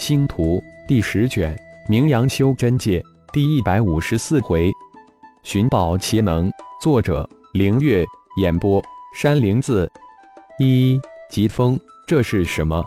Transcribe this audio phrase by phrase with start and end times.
[0.00, 1.54] 星图第十卷，
[1.86, 4.72] 名扬修真界第一百五十四回，
[5.42, 6.50] 寻宝奇能。
[6.80, 8.02] 作者：凌月。
[8.38, 8.82] 演播：
[9.14, 9.90] 山灵子。
[10.58, 12.82] 一疾风，这是什么？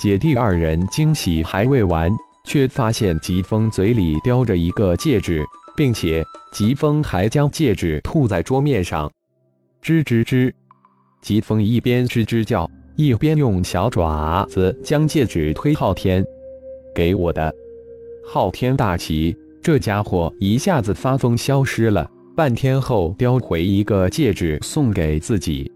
[0.00, 2.10] 姐弟二人惊喜还未完，
[2.42, 5.44] 却发现疾风嘴里叼着一个戒指，
[5.76, 9.08] 并且疾风还将戒指吐在桌面上。
[9.80, 10.52] 吱吱吱，
[11.20, 12.68] 疾风一边吱吱叫。
[12.96, 16.24] 一边用小爪子将戒指推昊天，
[16.94, 17.52] 给我的。
[18.24, 25.70] 昊天大喜，这家伙一下子发疯消失了，半天后叼回一个戒指送给自己。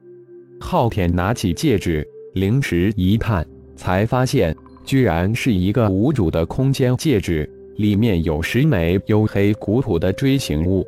[0.61, 4.55] 昊天拿起戒指，灵石一看，才发现
[4.85, 10.87] 居然是一个无主的空间戒指，里面有十枚黝黑古朴的锥形物，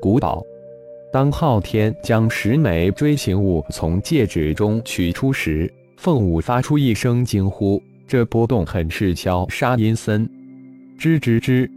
[0.00, 0.42] 古宝。
[1.12, 7.80] 当昊天将十枚锥形物从戒指中取出时，凤舞发出一声惊呼。
[8.08, 10.26] 这波动很是消杀阴森。
[10.98, 11.68] 吱吱吱，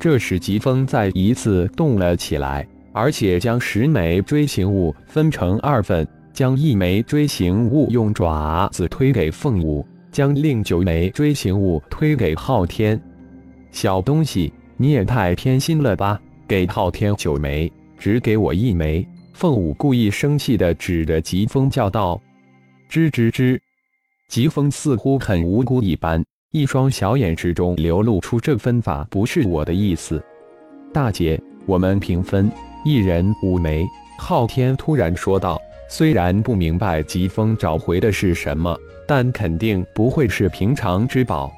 [0.00, 13.00] 这时疾风再一次动了起来，而且将十枚锥形物分成二份，将一枚锥形物用爪子推给凤舞，将另九枚锥形物推给昊天。
[13.70, 16.20] 小东西，你也太偏心了吧！
[16.48, 17.70] 给昊天九枚。
[17.98, 19.06] 只给我一枚！
[19.32, 22.20] 凤舞故意生气地指着疾风叫道
[22.88, 23.58] ：“吱吱吱！”
[24.28, 30.22] 疾风似乎很无辜一般，一双小眼之中流露出这分法不是我的意思。
[30.92, 32.50] 大姐，我们平分，
[32.84, 33.84] 一人五枚。
[34.16, 41.52] 昊天突然说道：“虽然不明白疾风找回的是什么，但肯定不会是平常之宝，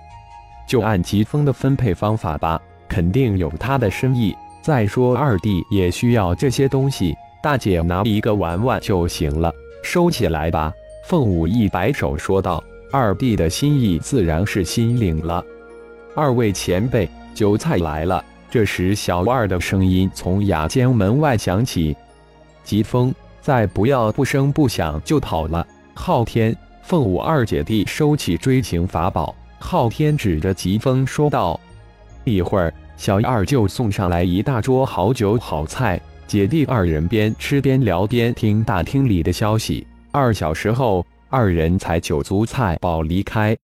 [0.67, 4.35] 就按疾风的分配方法吧，肯定有他的深意。”
[4.67, 10.73] 再说二弟也需要这些东西，大姐拿一个玩玩就行了，收起来吧。
[11.05, 15.41] 凤舞一摆手说道：“二弟的心意自然是心领了。”
[16.17, 18.25] 二位前辈，酒菜来了。
[18.51, 21.97] 这时，小二的声音从雅间门外响起
[22.65, 31.61] ：“疾风，再不要不声不响就跑了。”昊天、凤舞二姐弟收起追情法宝，昊天指着疾风说道
[32.27, 39.87] ：“一会儿。”小二就送上来一大桌好酒好菜，姐弟二人边吃边聊边听大厅里的消息。
[40.11, 43.55] 二小时后，二人才酒足菜饱离开。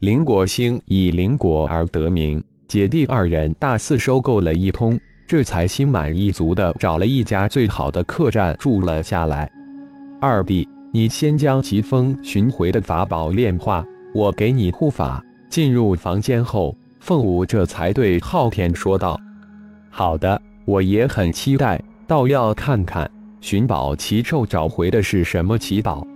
[0.00, 9.50] 林果星以林果而得名，姐弟二人大肆收购了一通，这才心满意足的找了一家最好的客栈住了下来。
[10.20, 13.82] 二弟，你先将疾风寻回的法宝炼化，
[14.14, 15.24] 我给你护法。
[15.48, 16.76] 进入房间后。
[17.00, 19.18] 凤舞这才对昊天说道
[19.88, 23.10] ：“好的，我也很期待，倒要看看
[23.40, 26.06] 寻宝奇兽找回的是什么奇宝。”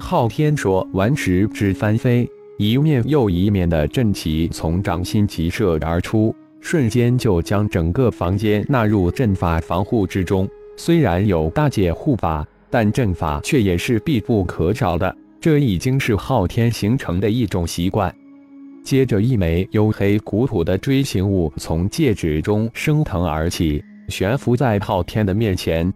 [0.00, 10.48] 昊天说完时，只翻飞，一面又一面的阵旗从掌心急射而出，瞬间就将整个房间纳入阵法防护之中。
[10.76, 18.12] 虽然有大姐护法，但阵法却也是必不可少的，这已经是昊天形成的一种习惯。
[18.84, 25.90] 接着，一枚黝黑古朴的锥形物从戒指中升腾而起，悬浮在昊天的面前。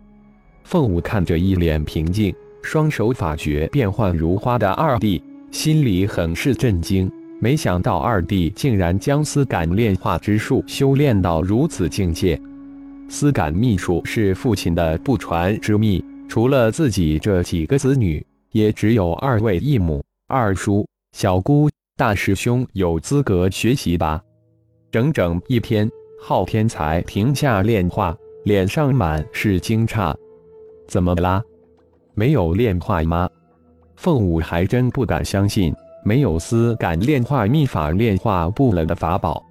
[0.65, 7.10] 凤舞看着一脸平静、双手法诀变幻如花的二弟，心里很是震惊。
[7.41, 12.41] 没想到二弟竟然将丝感炼化之术修炼到如此境界。
[13.10, 21.69] 丝感秘术是父亲的不传之秘，除了自己这几个子女，也只有二位义母、二叔、小姑。
[21.98, 24.22] 大师兄有资格学习吧？
[24.88, 25.91] 整整一天，
[26.22, 30.14] 昊天才停下炼化，脸上满是惊诧。
[30.87, 31.42] 怎么啦？
[32.14, 33.28] 没有炼化吗？
[33.97, 39.44] 凤舞还真不敢相信，没有丝感炼化秘法炼化不了的法宝。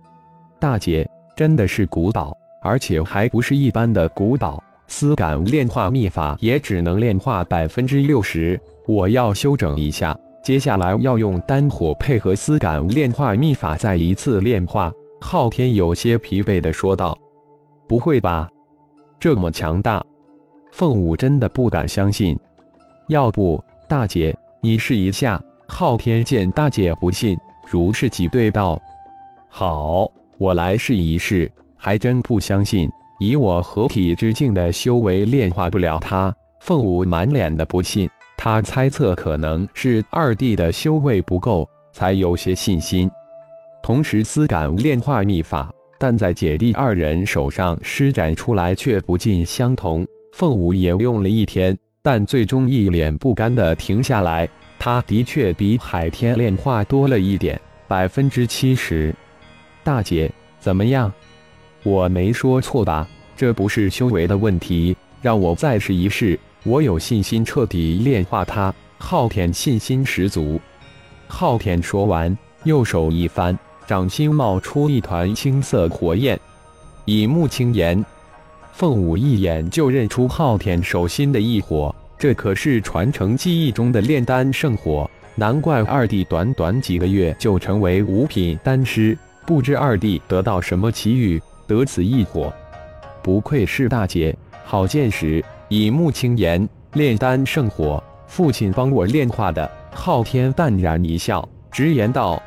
[0.58, 1.06] 大姐，
[1.36, 2.32] 真的是古宝，
[2.64, 4.64] 而且还不是一般的古宝。
[4.88, 10.18] 丝感炼化秘法也只能炼化百分之六十，我要修整一下。
[10.44, 14.92] 接下来要用丹火配合丝感炼化秘法再一次炼化。
[15.20, 17.18] 昊天有些疲惫地说道
[17.88, 18.48] ：“不会吧，
[19.20, 20.04] 这么强大？”
[20.72, 22.38] 凤舞真的不敢相信。
[23.08, 25.42] 要不，大姐你试一下？
[25.68, 27.38] 昊天见大姐不信，
[27.68, 28.80] 如是挤兑道
[29.50, 31.52] ：“好，我来试一试。
[31.76, 38.10] 还真不相信，以我合体之境的修为，炼化不了它。”凤舞满脸的不信。
[38.38, 43.10] 他猜测可能是二弟的修为不够，才有些信心。
[43.82, 50.06] 同时，丝感炼化秘法，但在姐弟二人手上施展出来却不尽相同。
[50.34, 54.48] 凤舞也用了一天，但最终一脸不甘的停下来。
[54.78, 59.14] 他的确比海天炼化多了一点，百分之七十。
[59.84, 61.12] 大姐，怎么样？
[61.82, 63.08] 我没说错吧？
[63.36, 68.74] 这不是修为的问题，让我再试一试，我有信心彻底炼化它。
[69.00, 70.60] 昊天信心十足。
[71.28, 76.40] 昊天说完，右手一翻，掌心冒出一团青色火焰。
[77.06, 78.04] 以目青言，
[78.74, 85.10] 凤舞一眼就认出昊天手心的异火，这可是传承记忆中的炼丹圣火。
[85.36, 89.16] 难怪二弟短短几个月就成为五品丹师，
[89.46, 92.52] 不知二弟得到什么奇遇，得此异火。
[93.22, 95.46] 不愧是大姐，好见识！
[95.70, 99.70] 以木青言，炼丹圣火，父亲帮我炼化的。
[99.94, 102.42] 昊天淡然一笑，直言道：“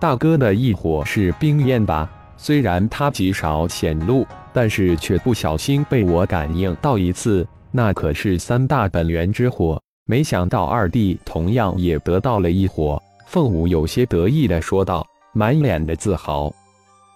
[0.00, 2.10] 大哥的异火是冰焰吧？
[2.36, 16.50] 虽然他极少显露，但是却不小心被我感应到一次，那可是三大本源之火。”没想到二弟同样也得到了一火，凤舞有些得意的说道，满脸的自豪。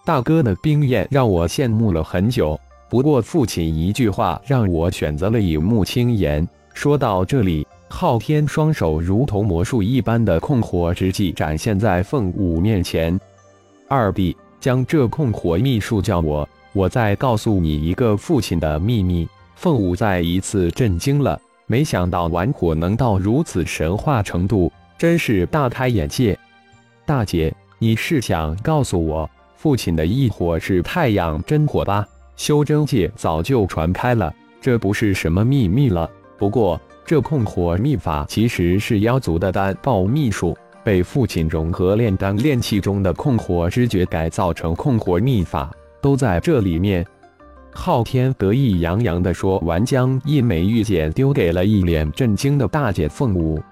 [0.04, 2.58] 大哥的冰焰让我羡慕了很久，
[2.92, 6.46] 不过父亲一句话让我选择了以木清言。
[6.74, 13.18] 说到这里，昊天双手如同魔术一般的控火之技展现在凤舞面前。
[13.88, 19.26] 二弟将这控火秘术教我，我再告诉你一个父亲的秘密。
[19.56, 21.40] 凤舞再一次震惊了。
[21.66, 26.38] 没想到玩火能到如此神话程度，真是大开眼界。
[27.06, 32.06] 大姐，你是想告诉我，父亲的异火是太阳真火吧？
[32.42, 36.10] 修真界早就传开了，这不是什么秘密了。
[36.36, 47.06] 不过，这控火秘法其实是妖族的丹爆秘术，被父亲融合炼丹炼气中的控火之诀改造成控火秘法，都在这里面。
[47.72, 53.62] 昊天得意洋洋地说完，将一枚玉简丢给了一脸震惊的大姐凤舞。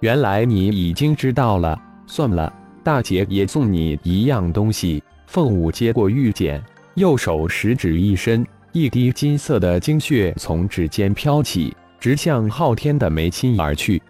[0.00, 2.52] 原来你已经知道了，算了，
[2.84, 5.02] 大姐也送你一样东西。
[5.26, 6.62] 凤舞接过玉简，
[6.94, 14.02] 右手食指一伸，一滴金色的精血从指尖飘起，直向昊天的眉心而去。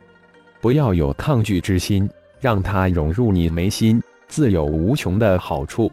[0.61, 5.93] 不要有抗拒之心，让它融入你眉心，自有无穷的好处。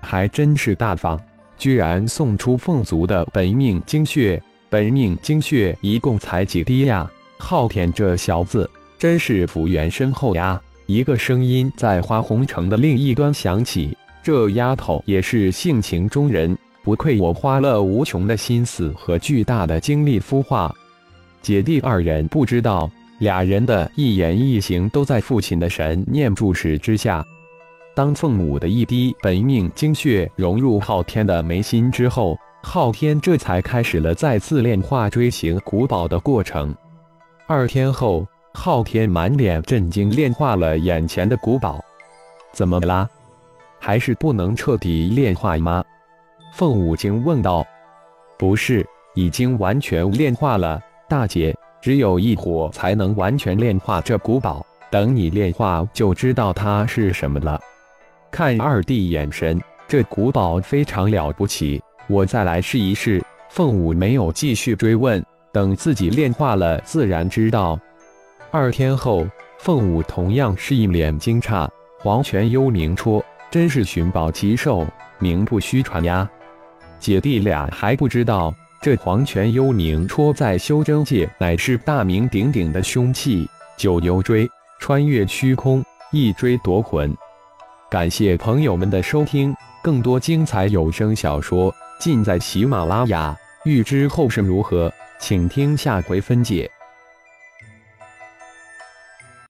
[0.00, 1.20] 还真是大方。
[1.58, 7.08] 居然送出凤族的本命精血，本命精血一共才几滴呀？
[7.38, 10.60] 昊天这小子真是福缘深厚呀！
[10.86, 20.74] 一个声音在花红城的另一端响起：“这丫头也是性情中人，不愧我花了无穷的心思和巨大的精力孵化。”
[21.42, 22.88] 姐弟二人不知道，
[23.18, 27.24] 俩人的一言一行都在父亲的神念注视之下。
[27.94, 36.74] 当凤舞的一滴本命精血融入昊天的眉心之后，昊天这才开始了再次炼化锥形古堡的过程。
[37.48, 41.84] 二天后，昊天满脸震惊，炼化了眼前的古堡。
[42.52, 43.08] 怎么啦？
[43.84, 45.82] 还是不能彻底炼化吗？
[46.54, 47.66] 凤舞惊问道。
[48.38, 48.86] 不是，
[49.16, 51.52] 已经完全炼化了，大姐。
[51.80, 57.60] 只有一火才能完全炼化这古堡，等你炼化就知道它是什么了。
[58.30, 63.20] 看二弟眼神，这古堡非常了不起，我再来试一试。
[63.48, 65.20] 凤舞没有继续追问，
[65.52, 67.76] 等自己炼化了，自然知道。
[68.52, 69.26] 二天后，
[69.58, 71.68] 凤舞同样是一脸惊诧：
[71.98, 73.20] 黄泉幽冥戳，
[73.52, 74.86] 真是寻宝奇兽，
[75.18, 76.26] 名不虚传呀！
[76.98, 83.46] 姐弟俩还不知道，这黄泉幽冥戳在修真界乃是大名鼎鼎的凶器，
[83.76, 84.48] 九牛锥，
[84.80, 87.14] 穿越虚空，一锥夺魂。
[87.90, 93.36] 感谢朋友们的收听，更多精彩有声小说尽在喜马拉雅。
[93.66, 96.70] 欲知后事如何，请听下回分解。